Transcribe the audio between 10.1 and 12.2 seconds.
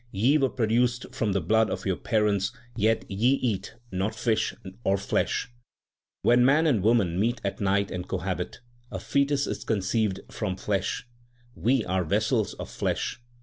from flesh; we are